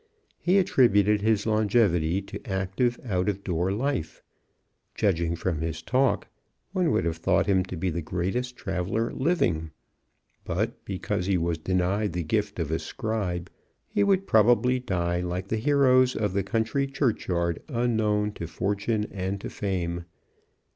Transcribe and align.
He 0.39 0.57
attributed 0.57 1.21
his 1.21 1.45
longevity 1.45 2.23
to 2.23 2.43
active 2.49 2.99
out 3.05 3.29
of 3.29 3.43
door 3.43 3.71
life. 3.71 4.23
Judging 4.95 5.35
from 5.35 5.61
his 5.61 5.83
talk, 5.83 6.27
one 6.71 6.89
would 6.89 7.05
have 7.05 7.17
thought 7.17 7.45
him 7.45 7.63
to 7.65 7.77
be 7.77 7.91
the 7.91 8.01
greatest 8.01 8.57
traveler 8.57 9.11
living; 9.13 9.69
but, 10.43 10.83
because 10.85 11.27
he 11.27 11.37
was 11.37 11.59
denied 11.59 12.13
the 12.13 12.23
gift 12.23 12.57
of 12.57 12.71
a 12.71 12.79
scribe, 12.79 13.51
he 13.87 14.03
would 14.03 14.25
probably 14.25 14.79
die 14.79 15.21
like 15.21 15.49
the 15.49 15.57
heroes 15.57 16.15
of 16.15 16.33
the 16.33 16.41
country 16.41 16.87
churchyard, 16.87 17.61
"unknown 17.67 18.31
to 18.31 18.47
fortune 18.47 19.05
and 19.11 19.39
to 19.41 19.51
fame." 19.51 20.05